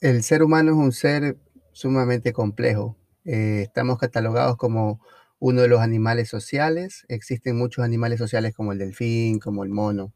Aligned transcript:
El 0.00 0.22
ser 0.22 0.42
humano 0.42 0.70
es 0.72 0.76
un 0.78 0.92
ser 0.92 1.36
sumamente 1.72 2.32
complejo. 2.32 2.96
Eh, 3.26 3.60
estamos 3.62 3.98
catalogados 3.98 4.56
como 4.56 5.00
uno 5.38 5.60
de 5.60 5.68
los 5.68 5.80
animales 5.80 6.28
sociales. 6.30 7.04
Existen 7.08 7.58
muchos 7.58 7.84
animales 7.84 8.18
sociales 8.18 8.54
como 8.54 8.72
el 8.72 8.78
delfín, 8.78 9.38
como 9.38 9.62
el 9.62 9.68
mono. 9.68 10.14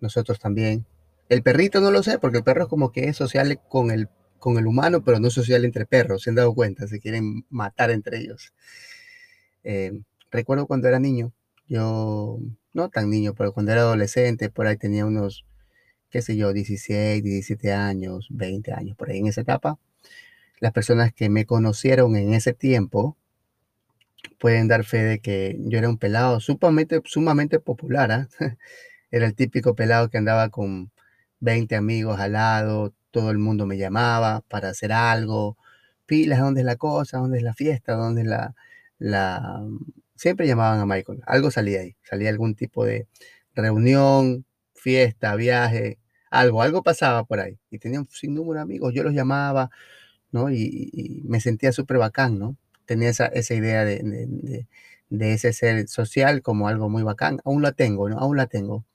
Nosotros 0.00 0.38
también. 0.38 0.86
El 1.28 1.42
perrito 1.42 1.80
no 1.82 1.90
lo 1.90 2.02
sé, 2.02 2.18
porque 2.18 2.38
el 2.38 2.44
perro 2.44 2.62
es 2.62 2.68
como 2.68 2.90
que 2.90 3.08
es 3.08 3.16
social 3.16 3.60
con 3.68 3.90
el, 3.90 4.08
con 4.38 4.56
el 4.56 4.66
humano, 4.66 5.04
pero 5.04 5.20
no 5.20 5.28
social 5.28 5.66
entre 5.66 5.84
perros. 5.84 6.22
¿Se 6.22 6.30
han 6.30 6.36
dado 6.36 6.54
cuenta? 6.54 6.88
Se 6.88 6.98
quieren 6.98 7.44
matar 7.50 7.90
entre 7.90 8.18
ellos. 8.18 8.54
Eh, 9.64 10.00
recuerdo 10.30 10.66
cuando 10.66 10.88
era 10.88 10.98
niño, 10.98 11.34
yo, 11.66 12.38
no 12.72 12.88
tan 12.88 13.10
niño, 13.10 13.34
pero 13.34 13.52
cuando 13.52 13.72
era 13.72 13.82
adolescente, 13.82 14.48
por 14.48 14.66
ahí 14.66 14.78
tenía 14.78 15.04
unos, 15.04 15.44
qué 16.10 16.22
sé 16.22 16.36
yo, 16.36 16.52
16, 16.52 17.22
17 17.22 17.72
años, 17.72 18.28
20 18.30 18.72
años, 18.72 18.96
por 18.96 19.10
ahí 19.10 19.18
en 19.18 19.28
esa 19.28 19.42
etapa. 19.42 19.78
Las 20.60 20.72
personas 20.72 21.12
que 21.12 21.28
me 21.28 21.46
conocieron 21.46 22.16
en 22.16 22.34
ese 22.34 22.52
tiempo, 22.54 23.16
pueden 24.38 24.68
dar 24.68 24.84
fe 24.84 24.98
de 25.04 25.20
que 25.20 25.56
yo 25.60 25.78
era 25.78 25.88
un 25.88 25.98
pelado 25.98 26.40
sumamente, 26.40 27.00
sumamente 27.04 27.60
popular. 27.60 28.12
¿ah? 28.12 28.28
Era 29.10 29.26
el 29.26 29.34
típico 29.34 29.74
pelado 29.74 30.10
que 30.10 30.18
andaba 30.18 30.50
con 30.50 30.92
20 31.40 31.76
amigos 31.76 32.20
al 32.20 32.32
lado, 32.32 32.94
todo 33.10 33.30
el 33.30 33.38
mundo 33.38 33.66
me 33.66 33.78
llamaba 33.78 34.42
para 34.48 34.70
hacer 34.70 34.92
algo. 34.92 35.56
Pilas, 36.06 36.40
¿dónde 36.40 36.60
es 36.60 36.66
la 36.66 36.76
cosa? 36.76 37.18
¿Dónde 37.18 37.38
es 37.38 37.44
la 37.44 37.54
fiesta? 37.54 37.94
¿Dónde 37.94 38.24
la, 38.24 38.54
la... 38.98 39.62
Siempre 40.16 40.46
llamaban 40.46 40.80
a 40.80 40.86
Michael. 40.86 41.22
Algo 41.26 41.50
salía 41.50 41.80
ahí. 41.80 41.96
Salía 42.02 42.30
algún 42.30 42.54
tipo 42.54 42.84
de 42.84 43.06
reunión, 43.54 44.44
fiesta, 44.78 45.34
viaje, 45.36 45.98
algo. 46.30 46.62
Algo 46.62 46.82
pasaba 46.82 47.24
por 47.24 47.40
ahí. 47.40 47.58
Y 47.70 47.78
tenía 47.78 48.00
un 48.00 48.08
sinnúmero 48.08 48.54
de 48.54 48.62
amigos. 48.62 48.94
Yo 48.94 49.02
los 49.02 49.14
llamaba, 49.14 49.70
¿no? 50.32 50.50
Y, 50.50 51.22
me 51.26 51.40
sentía 51.40 51.72
súper 51.72 51.98
bacán, 51.98 52.38
¿no? 52.38 52.56
tenía 52.86 53.10
esa, 53.10 53.26
esa 53.26 53.54
idea 53.54 53.84
de, 53.84 54.00
de, 54.02 54.66
de, 55.10 55.32
ese 55.34 55.52
ser 55.52 55.88
social 55.88 56.42
como 56.42 56.68
algo 56.68 56.88
muy 56.88 57.02
bacán. 57.02 57.40
Aún 57.44 57.62
la 57.62 57.72
tengo, 57.72 58.08
¿no? 58.08 58.18
Aún 58.18 58.36
la 58.38 58.46
tengo. 58.46 58.86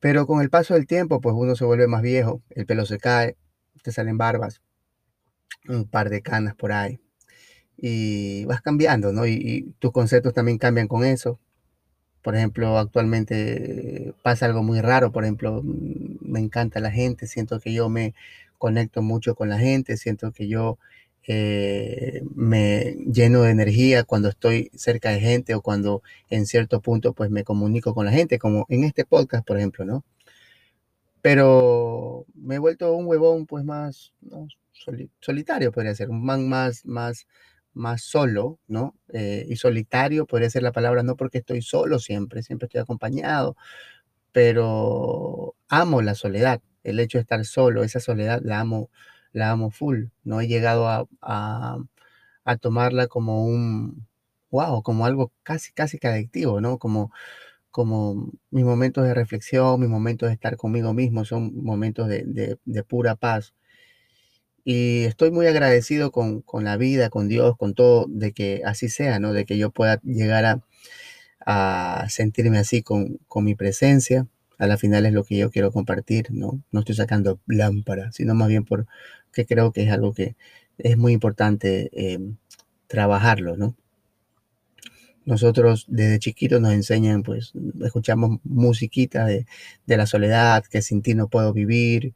Pero 0.00 0.26
con 0.26 0.40
el 0.40 0.48
paso 0.50 0.74
del 0.74 0.86
tiempo, 0.86 1.20
pues 1.20 1.34
uno 1.38 1.54
se 1.54 1.64
vuelve 1.64 1.86
más 1.86 2.02
viejo, 2.02 2.42
el 2.50 2.64
pelo 2.66 2.86
se 2.86 2.98
cae, 2.98 3.36
te 3.82 3.92
salen 3.92 4.16
barbas, 4.16 4.62
un 5.68 5.86
par 5.88 6.08
de 6.08 6.22
canas 6.22 6.54
por 6.54 6.72
ahí. 6.72 7.00
Y 7.76 8.44
vas 8.46 8.62
cambiando, 8.62 9.12
¿no? 9.12 9.26
Y 9.26 9.74
tus 9.78 9.92
conceptos 9.92 10.34
también 10.34 10.58
cambian 10.58 10.88
con 10.88 11.04
eso. 11.04 11.38
Por 12.22 12.36
ejemplo, 12.36 12.78
actualmente 12.78 14.14
pasa 14.22 14.46
algo 14.46 14.62
muy 14.62 14.80
raro. 14.80 15.12
Por 15.12 15.24
ejemplo, 15.24 15.62
me 15.64 16.40
encanta 16.40 16.80
la 16.80 16.90
gente, 16.90 17.26
siento 17.26 17.60
que 17.60 17.72
yo 17.72 17.88
me 17.88 18.14
conecto 18.58 19.02
mucho 19.02 19.34
con 19.34 19.48
la 19.48 19.58
gente, 19.58 19.96
siento 19.96 20.32
que 20.32 20.48
yo 20.48 20.78
eh, 21.26 22.22
me 22.34 22.96
lleno 23.12 23.42
de 23.42 23.50
energía 23.50 24.04
cuando 24.04 24.28
estoy 24.28 24.70
cerca 24.74 25.10
de 25.10 25.20
gente 25.20 25.54
o 25.54 25.62
cuando 25.62 26.02
en 26.28 26.46
cierto 26.46 26.80
punto 26.80 27.12
pues 27.12 27.30
me 27.30 27.44
comunico 27.44 27.94
con 27.94 28.06
la 28.06 28.12
gente, 28.12 28.38
como 28.38 28.66
en 28.68 28.84
este 28.84 29.04
podcast, 29.04 29.46
por 29.46 29.58
ejemplo, 29.58 29.84
¿no? 29.84 30.04
Pero 31.22 32.26
me 32.34 32.56
he 32.56 32.58
vuelto 32.58 32.92
un 32.94 33.06
huevón 33.06 33.46
pues 33.46 33.64
más 33.64 34.12
solitario, 35.20 35.72
podría 35.72 35.94
ser, 35.94 36.10
un 36.10 36.24
man 36.24 36.48
más, 36.48 36.84
más, 36.86 37.26
más 37.74 38.02
solo, 38.02 38.58
¿no? 38.68 38.96
Eh, 39.12 39.46
y 39.48 39.56
solitario 39.56 40.26
podría 40.26 40.50
ser 40.50 40.62
la 40.62 40.72
palabra, 40.72 41.02
no 41.02 41.16
porque 41.16 41.38
estoy 41.38 41.62
solo 41.62 41.98
siempre, 41.98 42.42
siempre 42.42 42.66
estoy 42.66 42.80
acompañado, 42.80 43.56
pero 44.32 45.54
amo 45.68 46.02
la 46.02 46.14
soledad, 46.14 46.62
el 46.84 47.00
hecho 47.00 47.18
de 47.18 47.22
estar 47.22 47.44
solo, 47.44 47.84
esa 47.84 48.00
soledad 48.00 48.40
la 48.44 48.60
amo 48.60 48.90
la 49.32 49.50
amo 49.50 49.70
full. 49.70 50.06
No 50.24 50.40
he 50.40 50.48
llegado 50.48 50.88
a, 50.88 51.06
a, 51.22 52.56
tomarla 52.60 53.06
como 53.06 53.44
un, 53.44 54.06
wow, 54.50 54.82
como 54.82 55.06
algo 55.06 55.32
casi, 55.42 55.72
casi 55.72 55.98
que 55.98 56.08
adictivo, 56.08 56.60
¿no? 56.60 56.78
Como, 56.78 57.12
como 57.70 58.32
mis 58.50 58.64
momentos 58.64 59.04
de 59.04 59.14
reflexión, 59.14 59.80
mis 59.80 59.88
momentos 59.88 60.28
de 60.28 60.34
estar 60.34 60.56
conmigo 60.56 60.94
mismo, 60.94 61.24
son 61.24 61.62
momentos 61.64 62.08
de, 62.08 62.24
de, 62.64 62.84
pura 62.84 63.16
paz. 63.16 63.54
Y 64.64 65.04
estoy 65.04 65.30
muy 65.30 65.46
agradecido 65.46 66.12
con, 66.12 66.42
con, 66.42 66.64
la 66.64 66.76
vida, 66.76 67.10
con 67.10 67.28
Dios, 67.28 67.56
con 67.56 67.74
todo, 67.74 68.06
de 68.08 68.32
que 68.32 68.62
así 68.64 68.88
sea, 68.88 69.18
¿no? 69.18 69.32
De 69.32 69.44
que 69.46 69.58
yo 69.58 69.70
pueda 69.70 70.00
llegar 70.02 70.44
a, 70.44 70.60
a 71.46 72.06
sentirme 72.08 72.58
así 72.58 72.82
con, 72.82 73.18
con 73.28 73.44
mi 73.44 73.54
presencia. 73.54 74.26
A 74.58 74.66
la 74.66 74.76
final 74.76 75.06
es 75.06 75.12
lo 75.12 75.24
que 75.24 75.36
yo 75.38 75.50
quiero 75.50 75.72
compartir, 75.72 76.28
¿no? 76.30 76.62
No 76.70 76.80
estoy 76.80 76.94
sacando 76.94 77.40
lámpara, 77.46 78.12
sino 78.12 78.34
más 78.34 78.48
bien 78.48 78.64
por, 78.64 78.86
que 79.32 79.46
creo 79.46 79.72
que 79.72 79.84
es 79.84 79.92
algo 79.92 80.12
que 80.12 80.36
es 80.78 80.96
muy 80.96 81.12
importante 81.12 81.90
em, 81.92 82.36
trabajarlo, 82.86 83.56
¿no? 83.56 83.76
Nosotros 85.24 85.86
desde 85.88 86.18
chiquitos 86.18 86.60
nos 86.60 86.72
enseñan, 86.72 87.22
pues, 87.22 87.52
escuchamos 87.84 88.40
musiquita 88.42 89.26
de, 89.26 89.46
la 89.86 90.06
soledad, 90.06 90.64
que 90.64 90.82
sin 90.82 91.02
ti 91.02 91.14
no 91.14 91.28
puedo 91.28 91.52
vivir, 91.52 92.14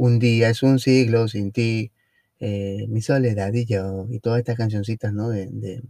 un 0.00 0.18
día 0.18 0.48
es 0.48 0.62
un 0.62 0.78
siglo 0.78 1.28
sin 1.28 1.52
ti, 1.52 1.92
eh, 2.38 2.86
mi 2.88 3.02
soledad 3.02 3.52
y 3.52 3.66
yo, 3.66 4.06
y 4.08 4.18
todas 4.20 4.38
estas 4.38 4.56
cancioncitas, 4.56 5.12
¿no? 5.12 5.28
De, 5.28 5.82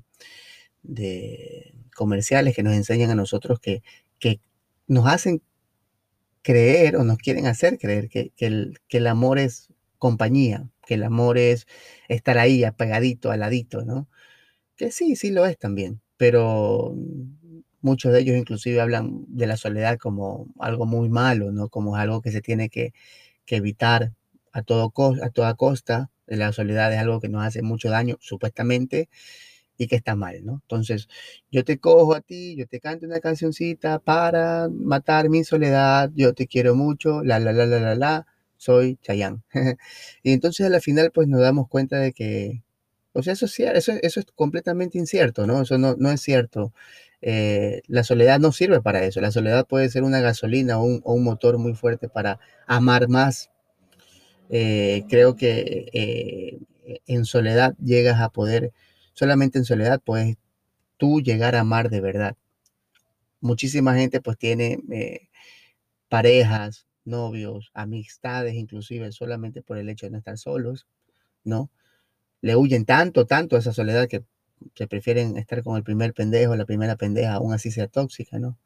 comerciales 1.94 2.56
que 2.56 2.62
nos 2.64 2.74
enseñan 2.74 3.10
a 3.10 3.14
nosotros 3.14 3.60
que, 3.60 3.82
nos 4.88 5.06
hacen 5.06 5.40
creer 6.42 6.96
o 6.96 7.04
nos 7.04 7.18
quieren 7.18 7.46
hacer 7.46 7.78
creer 7.78 8.08
que, 8.08 8.32
el, 8.38 9.06
amor 9.06 9.38
es 9.38 9.68
compañía, 9.98 10.68
que 10.84 10.94
el 10.94 11.04
amor 11.04 11.38
es 11.38 11.68
estar 12.08 12.36
ahí 12.38 12.64
apegadito, 12.64 13.30
aladito, 13.30 13.84
¿no? 13.84 14.08
Que 14.76 14.90
sí, 14.90 15.14
sí 15.14 15.30
lo 15.30 15.46
es 15.46 15.56
también, 15.58 16.00
pero 16.16 16.96
muchos 17.80 18.12
de 18.12 18.20
ellos 18.20 18.36
inclusive 18.36 18.80
hablan 18.80 19.24
de 19.28 19.46
la 19.46 19.56
soledad 19.56 19.98
como 19.98 20.48
algo 20.58 20.86
muy 20.86 21.08
malo, 21.08 21.52
¿no? 21.52 21.68
Como 21.68 21.94
algo 21.96 22.22
que 22.22 22.32
se 22.32 22.40
tiene 22.40 22.70
que, 22.70 22.92
evitar 23.56 24.12
a, 24.52 24.62
todo, 24.62 24.92
a 25.22 25.30
toda 25.30 25.54
costa. 25.54 26.10
La 26.26 26.52
soledad 26.52 26.92
es 26.92 26.98
algo 27.00 27.20
que 27.20 27.28
nos 27.28 27.44
hace 27.44 27.62
mucho 27.62 27.90
daño, 27.90 28.16
supuestamente, 28.20 29.08
y 29.78 29.86
que 29.86 29.96
está 29.96 30.14
mal, 30.16 30.44
¿no? 30.44 30.60
Entonces, 30.62 31.08
yo 31.50 31.64
te 31.64 31.78
cojo 31.78 32.14
a 32.14 32.20
ti, 32.20 32.54
yo 32.56 32.66
te 32.66 32.80
canto 32.80 33.06
una 33.06 33.20
cancioncita 33.20 33.98
para 33.98 34.68
matar 34.70 35.30
mi 35.30 35.42
soledad, 35.44 36.10
yo 36.14 36.34
te 36.34 36.46
quiero 36.46 36.74
mucho, 36.74 37.22
la, 37.24 37.38
la, 37.40 37.52
la, 37.52 37.64
la, 37.66 37.80
la, 37.80 37.94
la, 37.94 38.26
soy 38.58 38.98
Chayán. 39.02 39.42
y 40.22 40.32
entonces 40.32 40.66
a 40.66 40.70
la 40.70 40.80
final 40.80 41.10
pues 41.12 41.28
nos 41.28 41.40
damos 41.40 41.66
cuenta 41.68 41.98
de 41.98 42.12
que, 42.12 42.62
o 43.12 43.22
sea, 43.22 43.32
eso, 43.32 43.46
eso, 43.46 43.92
eso 44.02 44.20
es 44.20 44.26
completamente 44.34 44.98
incierto, 44.98 45.46
¿no? 45.46 45.62
Eso 45.62 45.78
no, 45.78 45.96
no 45.98 46.10
es 46.10 46.20
cierto. 46.20 46.72
Eh, 47.22 47.82
la 47.86 48.02
soledad 48.02 48.40
no 48.40 48.52
sirve 48.52 48.80
para 48.80 49.04
eso. 49.04 49.20
La 49.20 49.30
soledad 49.30 49.66
puede 49.66 49.88
ser 49.90 50.02
una 50.02 50.20
gasolina 50.20 50.78
o 50.78 50.84
un, 50.84 51.24
motor 51.24 51.58
muy 51.58 51.74
fuerte 51.74 52.08
para 52.08 52.38
amar 52.66 53.08
más. 53.08 53.50
Eh, 54.48 55.04
creo 55.08 55.36
que 55.36 55.86
eh, 55.92 57.00
en 57.06 57.24
soledad 57.24 57.74
llegas 57.78 58.20
a 58.20 58.30
poder, 58.30 58.72
solamente 59.14 59.58
en 59.58 59.64
soledad 59.64 60.00
puedes 60.04 60.36
tú 60.96 61.20
llegar 61.20 61.54
a 61.54 61.60
amar 61.60 61.90
de 61.90 62.00
verdad. 62.00 62.36
Muchísima 63.40 63.94
gente 63.94 64.20
pues 64.20 64.36
tiene 64.36 64.78
parejas, 66.08 66.86
novios, 67.04 67.70
amistades, 67.74 68.54
inclusive 68.54 69.12
solamente 69.12 69.62
por 69.62 69.78
el 69.78 69.88
hecho 69.88 70.06
de 70.06 70.10
no 70.10 70.18
estar 70.18 70.36
solos, 70.36 70.86
¿no? 71.44 71.70
Le 72.42 72.56
huyen 72.56 72.84
tanto, 72.84 73.26
tanto 73.26 73.56
a 73.56 73.60
esa 73.60 73.72
soledad 73.72 74.08
que 74.08 74.24
se 74.74 74.86
prefieren 74.86 75.36
estar 75.36 75.62
con 75.62 75.76
el 75.76 75.82
primer 75.82 76.14
pendejo, 76.14 76.56
la 76.56 76.66
primera 76.66 76.96
pendeja, 76.96 77.34
aún 77.34 77.52
así 77.52 77.70
sea 77.70 77.88
tóxica, 77.88 78.38
¿no? 78.38 78.58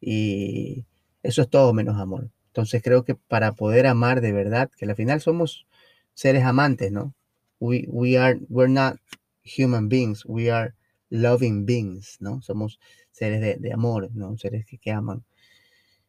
Y 0.00 0.84
eso 1.22 1.42
es 1.42 1.48
todo 1.50 1.72
menos 1.72 1.98
amor. 2.00 2.30
Entonces 2.48 2.82
creo 2.82 3.04
que 3.04 3.14
para 3.14 3.52
poder 3.52 3.86
amar 3.86 4.20
de 4.20 4.32
verdad, 4.32 4.70
que 4.76 4.84
al 4.84 4.94
final 4.96 5.20
somos 5.20 5.66
seres 6.14 6.44
amantes, 6.44 6.92
¿no? 6.92 7.14
We, 7.60 7.86
we 7.88 8.18
are, 8.18 8.40
we're 8.48 8.72
not 8.72 8.96
human 9.44 9.88
beings, 9.88 10.24
we 10.26 10.50
are 10.50 10.74
loving 11.10 11.64
beings, 11.64 12.16
¿no? 12.20 12.42
Somos 12.42 12.78
seres 13.10 13.60
de, 13.60 13.72
amor, 13.72 14.10
¿no? 14.14 14.36
Seres 14.36 14.66
que, 14.66 14.78
que 14.78 14.90
aman. 14.90 15.24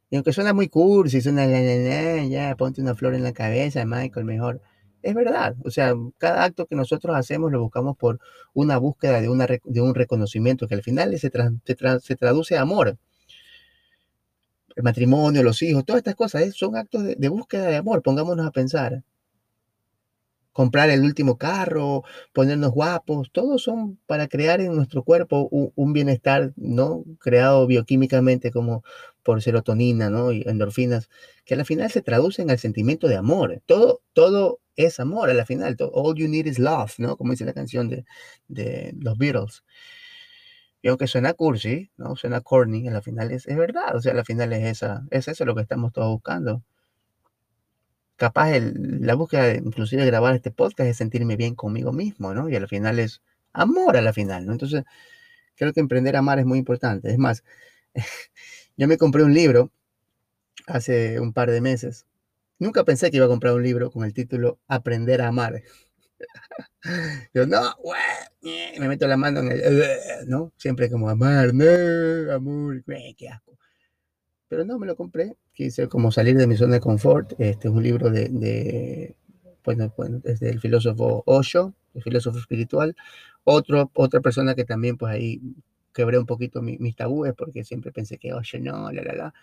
Y 0.09 0.15
aunque 0.15 0.33
suena 0.33 0.53
muy 0.53 0.69
cursi, 0.69 1.21
suena, 1.21 1.45
ponte 2.55 2.81
una 2.81 2.95
flor 2.95 3.15
en 3.15 3.23
la 3.23 3.33
cabeza, 3.33 3.83
Michael, 3.85 4.25
mejor. 4.25 4.61
Es 5.03 5.13
verdad, 5.13 5.55
o 5.65 5.69
sea, 5.69 5.93
cada 6.17 6.45
acto 6.45 6.65
que 6.65 6.75
nosotros 6.77 7.13
hacemos 7.15 7.51
lo 7.51 7.61
buscamos 7.61 7.97
por 7.97 8.21
una 8.53 8.77
búsqueda 8.77 9.19
de, 9.19 9.27
una, 9.27 9.45
de 9.45 9.81
un 9.81 9.93
reconocimiento 9.93 10.65
que 10.65 10.75
al 10.75 10.81
final 10.81 11.11
se, 11.19 11.29
se, 12.01 12.15
traduce 12.15 12.57
a 12.57 12.61
amor. 12.61 12.97
El 14.75 14.83
matrimonio, 14.83 15.43
los 15.43 15.61
hijos, 15.61 15.83
todas 15.85 15.99
estas 15.99 16.15
cosas 16.15 16.55
son 16.55 16.77
actos 16.77 17.03
de, 17.03 17.29
búsqueda 17.29 17.67
de 17.67 17.75
amor, 17.75 18.01
pongámonos 18.01 18.47
a 18.47 18.51
pensar 18.51 19.03
comprar 20.53 20.89
el 20.91 21.01
último 21.01 21.37
carro, 21.37 22.03
ponernos 22.31 22.71
guapos, 22.71 23.31
todos 23.31 23.63
son 23.63 23.97
para 24.05 24.27
crear 24.27 24.61
en 24.61 24.75
nuestro 24.75 25.03
cuerpo 25.03 25.49
un, 25.49 25.93
bienestar, 25.93 26.53
¿no? 26.55 27.03
Creado 27.19 27.65
bioquímicamente 27.65 28.51
como 28.51 28.83
por 29.23 29.41
serotonina, 29.41 30.11
¿no? 30.11 30.31
Y 30.31 30.43
endorfinas, 30.45 31.09
que 31.43 31.55
al 31.55 31.65
final 31.65 31.89
se 31.89 32.03
traducen 32.03 32.51
al 32.51 32.59
sentimiento 32.59 33.07
de 33.07 33.15
amor. 33.15 33.61
Todo, 33.65 34.01
todo 34.13 34.59
es 34.75 34.99
amor 34.99 35.29
a 35.29 35.33
la 35.33 35.45
final. 35.45 35.75
all 35.93 36.15
you 36.15 36.27
need 36.27 36.47
is 36.47 36.59
love, 36.59 36.93
¿no? 36.97 37.17
Como 37.17 37.31
dice 37.31 37.45
la 37.45 37.53
canción 37.53 37.89
de, 37.89 38.05
de 38.47 38.93
los 38.99 39.17
Beatles. 39.17 39.63
Y 40.81 40.89
aunque 40.89 41.07
suena 41.07 41.33
cursi, 41.33 41.91
¿no? 41.97 42.15
Suena 42.15 42.41
corny, 42.41 42.87
a 42.87 42.91
la 42.91 43.01
final 43.01 43.31
es, 43.31 43.47
es 43.47 43.57
verdad. 43.57 43.95
O 43.95 44.01
sea, 44.01 44.11
a 44.13 44.15
la 44.15 44.25
final 44.25 44.51
es, 44.53 44.63
esa, 44.63 45.05
es 45.11 45.27
eso 45.27 45.45
lo 45.45 45.55
que 45.55 45.61
estamos 45.61 45.93
todos 45.93 46.09
buscando 46.09 46.63
capaz 48.15 48.51
la 48.59 49.15
búsqueda 49.15 49.43
de 49.43 49.55
inclusive 49.57 50.05
grabar 50.05 50.35
este 50.35 50.51
podcast 50.51 50.89
es 50.89 50.97
sentirme 50.97 51.35
bien 51.35 51.55
conmigo 51.55 51.91
mismo, 51.91 52.33
¿no? 52.33 52.49
Y 52.49 52.55
al 52.55 52.67
final 52.67 52.99
es 52.99 53.21
amor 53.53 53.97
a 53.97 54.01
la 54.01 54.13
final, 54.13 54.45
¿no? 54.45 54.53
Entonces, 54.53 54.83
creo 55.55 55.73
que 55.73 55.79
emprender 55.81 56.15
a 56.15 56.19
amar 56.19 56.39
es 56.39 56.45
muy 56.45 56.59
importante. 56.59 57.11
Es 57.11 57.17
más, 57.17 57.43
yo 58.77 58.87
me 58.87 58.97
compré 58.97 59.23
un 59.23 59.33
libro 59.33 59.71
hace 60.67 61.19
un 61.19 61.33
par 61.33 61.51
de 61.51 61.61
meses. 61.61 62.05
Nunca 62.63 62.85
pensé 62.85 63.11
que 63.11 63.17
iba 63.17 63.25
a 63.25 63.29
comprar 63.29 63.53
un 63.53 63.61
libro 63.61 63.91
con 63.91 64.05
el 64.05 64.13
título 64.13 64.57
Aprender 64.69 65.21
a 65.21 65.27
amar. 65.27 65.61
Yo, 67.33 67.45
no, 67.45 67.75
me 68.41 68.87
meto 68.87 69.05
la 69.05 69.17
mano 69.17 69.41
en 69.41 69.51
el, 69.51 69.83
¿no? 70.27 70.53
Siempre 70.55 70.89
como 70.89 71.09
amar, 71.09 71.53
no, 71.53 72.31
amor, 72.31 72.81
qué 73.17 73.27
asco. 73.27 73.57
Pero 74.47 74.63
no, 74.63 74.79
me 74.79 74.87
lo 74.87 74.95
compré 74.95 75.35
quise 75.51 75.89
como 75.89 76.09
salir 76.09 76.37
de 76.37 76.47
mi 76.47 76.55
zona 76.55 76.75
de 76.75 76.79
confort. 76.79 77.33
Este 77.37 77.67
es 77.67 77.73
un 77.73 77.83
libro 77.83 78.09
de, 78.09 78.29
de 78.29 79.17
bueno, 79.65 79.93
bueno, 79.97 80.21
desde 80.23 80.49
el 80.49 80.61
filósofo 80.61 81.21
Osho, 81.25 81.73
el 81.93 82.01
filósofo 82.01 82.39
espiritual. 82.39 82.95
Otro, 83.43 83.91
otra 83.93 84.21
persona 84.21 84.55
que 84.55 84.63
también 84.63 84.95
pues 84.97 85.13
ahí 85.13 85.41
quebré 85.93 86.17
un 86.17 86.25
poquito 86.25 86.61
mis 86.61 86.95
tabúes 86.95 87.33
porque 87.33 87.65
siempre 87.65 87.91
pensé 87.91 88.17
que 88.17 88.33
Osho 88.33 88.57
no, 88.59 88.89
la, 88.89 89.03
la, 89.03 89.13
la. 89.15 89.33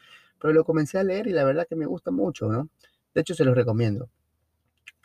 Pero 0.41 0.55
lo 0.55 0.65
comencé 0.65 0.97
a 0.97 1.05
leer 1.05 1.27
y 1.27 1.33
la 1.33 1.45
verdad 1.45 1.67
que 1.69 1.77
me 1.77 1.85
gusta 1.85 2.11
mucho, 2.11 2.49
¿no? 2.49 2.71
De 3.15 3.21
hecho, 3.21 3.35
se 3.35 3.45
los 3.45 3.55
recomiendo. 3.55 4.11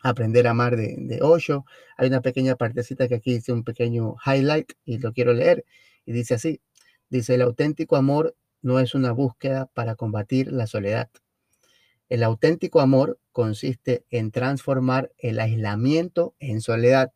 Aprender 0.04 0.48
a 0.48 0.52
amar 0.52 0.75
de, 0.75 0.96
de 0.98 1.22
Osho. 1.22 1.66
Hay 1.98 2.07
una 2.07 2.22
pequeña 2.22 2.56
partecita 2.56 3.07
que 3.07 3.16
aquí 3.16 3.36
hice 3.36 3.52
un 3.52 3.63
pequeño 3.63 4.16
highlight 4.25 4.74
y 4.86 5.00
lo 5.00 5.13
quiero 5.13 5.34
leer. 5.34 5.66
Y 6.06 6.12
dice 6.12 6.36
así, 6.36 6.62
dice, 7.10 7.36
el 7.36 7.42
auténtico 7.42 7.96
amor 7.96 8.36
no 8.62 8.80
es 8.80 8.96
una 8.96 9.12
búsqueda 9.12 9.68
para 9.74 9.96
combatir 9.96 10.52
la 10.52 10.68
soledad. 10.68 11.10
El 12.10 12.24
auténtico 12.24 12.81
amor 12.81 13.19
consiste 13.31 14.06
en 14.12 14.31
transformar 14.31 15.12
el 15.18 15.40
aislamiento 15.40 16.36
en 16.40 16.62
soledad, 16.62 17.12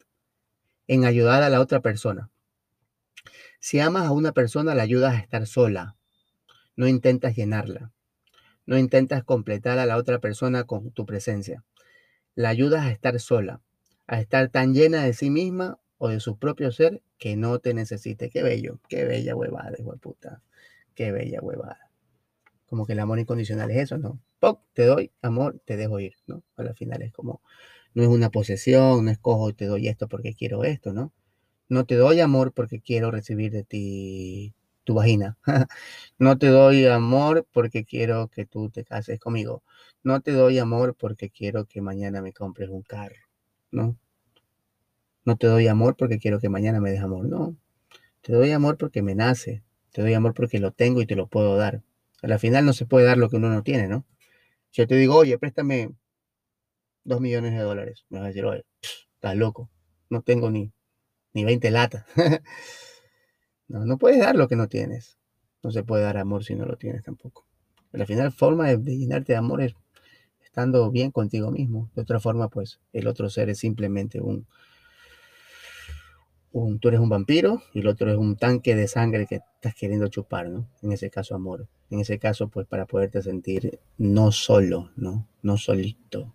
en 0.88 1.06
ayudar 1.06 1.44
a 1.44 1.50
la 1.50 1.60
otra 1.60 1.80
persona. 1.82 2.32
Si 3.60 3.80
amas 3.80 4.06
a 4.06 4.12
una 4.12 4.32
persona, 4.32 4.74
la 4.74 4.84
ayudas 4.84 5.16
a 5.16 5.20
estar 5.20 5.46
sola. 5.46 5.96
No 6.76 6.88
intentas 6.88 7.36
llenarla. 7.36 7.92
No 8.70 8.78
intentas 8.78 9.24
completar 9.24 9.80
a 9.80 9.88
la 9.88 9.98
otra 9.98 10.20
persona 10.20 10.66
con 10.66 10.92
tu 10.92 11.08
presencia. 11.08 11.64
La 12.36 12.50
ayudas 12.50 12.86
a 12.86 12.92
estar 12.92 13.20
sola, 13.20 13.62
a 14.06 14.22
estar 14.22 14.50
tan 14.50 14.76
llena 14.76 15.04
de 15.04 15.14
sí 15.14 15.32
misma 15.32 15.80
o 15.98 16.10
de 16.10 16.20
su 16.20 16.38
propio 16.38 16.72
ser 16.72 17.02
que 17.18 17.36
no 17.36 17.58
te 17.58 17.74
necesite. 17.74 18.30
Qué 18.30 18.44
bello, 18.44 18.80
qué 18.88 19.06
bella 19.06 19.36
huevada, 19.36 19.72
puta. 20.00 20.44
Qué 20.94 21.12
bella 21.12 21.42
huevada. 21.42 21.90
Como 22.68 22.86
que 22.86 22.94
el 22.94 23.00
amor 23.00 23.18
incondicional 23.18 23.72
es 23.72 23.78
eso, 23.78 23.98
¿no? 23.98 24.22
¡Poc! 24.38 24.62
Te 24.74 24.86
doy 24.86 25.10
amor, 25.24 25.60
te 25.66 25.76
dejo 25.76 26.00
ir, 26.00 26.14
¿no? 26.28 26.44
Al 26.56 26.76
final 26.76 27.02
es 27.02 27.12
como, 27.12 27.42
no 27.96 28.04
es 28.04 28.10
una 28.10 28.30
posesión, 28.30 29.04
no 29.04 29.10
escojo 29.10 29.50
y 29.50 29.54
te 29.54 29.66
doy 29.66 29.88
esto 29.88 30.08
porque 30.08 30.36
quiero 30.36 30.64
esto, 30.64 30.94
¿no? 30.94 31.12
No 31.70 31.86
te 31.86 31.96
doy 31.96 32.20
amor 32.20 32.54
porque 32.54 32.82
quiero 32.82 33.10
recibir 33.10 33.52
de 33.52 33.64
ti 33.64 34.54
tu 34.90 34.96
vagina. 34.96 35.38
no 36.18 36.40
te 36.40 36.48
doy 36.48 36.88
amor 36.88 37.46
porque 37.54 37.86
quiero 37.86 38.28
que 38.30 38.48
tú 38.48 38.72
te 38.72 38.84
cases 38.84 39.20
conmigo. 39.20 39.62
No 40.02 40.20
te 40.22 40.32
doy 40.32 40.58
amor 40.58 40.96
porque 40.96 41.30
quiero 41.30 41.66
que 41.66 41.80
mañana 41.80 42.24
me 42.24 42.34
compres 42.34 42.70
un 42.70 42.82
carro, 42.82 43.22
¿no? 43.70 43.96
No 45.26 45.38
te 45.38 45.46
doy 45.46 45.68
amor 45.68 45.96
porque 45.96 46.18
quiero 46.18 46.40
que 46.40 46.50
mañana 46.50 46.82
me 46.82 46.90
des 46.90 47.02
amor, 47.04 47.28
no. 47.28 47.56
Te 48.22 48.34
doy 48.34 48.50
amor 48.52 48.78
porque 48.78 49.04
me 49.04 49.14
nace, 49.14 49.62
te 49.92 50.02
doy 50.02 50.16
amor 50.16 50.34
porque 50.34 50.58
lo 50.58 50.72
tengo 50.72 51.04
y 51.04 51.06
te 51.06 51.16
lo 51.16 51.28
puedo 51.28 51.56
dar. 51.56 51.84
A 52.24 52.28
la 52.28 52.40
final 52.40 52.66
no 52.66 52.74
se 52.74 52.88
puede 52.88 53.06
dar 53.06 53.20
lo 53.20 53.30
que 53.30 53.36
uno 53.36 53.50
no 53.50 53.62
tiene, 53.62 53.88
¿no? 53.88 54.08
Si 54.72 54.82
yo 54.82 54.88
te 54.88 54.96
digo, 54.96 55.18
oye, 55.18 55.38
préstame 55.38 55.92
dos 57.04 57.22
millones 57.22 57.54
de 57.54 57.60
dólares, 57.60 58.06
me 58.10 58.18
vas 58.18 58.26
a 58.26 58.30
decir, 58.30 58.44
oye, 58.44 58.66
estás 59.14 59.36
loco, 59.36 59.70
no 60.10 60.24
tengo 60.24 60.50
ni, 60.50 60.72
ni 61.34 61.46
20 61.46 61.70
latas. 61.70 62.06
no, 63.70 63.86
no 63.86 63.98
puedes 63.98 64.20
dar 64.20 64.36
lo 64.36 64.48
que 64.48 64.56
no 64.56 64.68
tienes. 64.68 65.18
No 65.64 65.72
se 65.72 65.84
puede 65.84 66.04
dar 66.04 66.18
amor 66.18 66.44
si 66.44 66.56
no 66.56 66.66
lo 66.66 66.78
tienes 66.78 67.04
tampoco. 67.04 67.46
La 67.92 68.06
final, 68.06 68.32
forma 68.32 68.68
de, 68.68 68.98
llenarte 68.98 69.34
de 69.34 69.38
amor 69.38 69.62
es 69.62 69.76
estando 70.44 70.90
bien 70.92 71.12
contigo 71.12 71.52
mismo. 71.52 71.90
De 71.96 72.02
otra 72.02 72.20
forma, 72.20 72.50
pues 72.50 72.80
el 72.94 73.08
otro 73.08 73.30
ser 73.30 73.50
es 73.50 73.60
simplemente 73.60 74.22
un, 74.22 74.48
tú 76.80 76.88
eres 76.88 77.00
un 77.00 77.10
vampiro 77.10 77.62
y 77.74 77.80
el 77.80 77.88
otro 77.88 78.12
es 78.12 78.18
un 78.18 78.36
tanque 78.36 78.76
de 78.76 78.88
sangre 78.88 79.28
que 79.28 79.36
estás 79.56 79.76
queriendo 79.76 80.08
chupar, 80.08 80.50
¿no? 80.50 80.68
En 80.82 80.92
ese 80.92 81.10
caso, 81.10 81.36
amor. 81.36 81.68
En 81.90 82.00
ese 82.00 82.20
caso, 82.20 82.48
pues 82.50 82.68
para 82.68 82.86
poderte 82.86 83.22
sentir 83.22 83.80
no 83.98 84.32
solo, 84.32 84.92
¿no? 84.96 85.28
No 85.42 85.58
solito, 85.58 86.34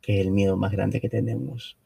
que 0.00 0.20
es 0.20 0.26
el 0.26 0.32
miedo 0.32 0.56
más 0.56 0.72
grande 0.72 1.00
que 1.00 1.08
tenemos. 1.08 1.78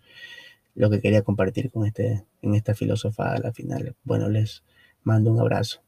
Lo 0.74 0.90
que 0.90 1.00
quería 1.00 1.22
compartir 1.22 1.70
con 1.70 1.86
este, 1.86 2.24
en 2.42 2.54
esta 2.54 2.74
filosofía 2.74 3.32
a 3.32 3.38
la 3.38 3.52
final. 3.52 3.96
Bueno, 4.04 4.28
les 4.28 4.62
mando 5.08 5.32
un 5.32 5.40
abrazo. 5.40 5.80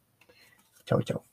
Chao, 0.87 1.03
chao. 1.03 1.30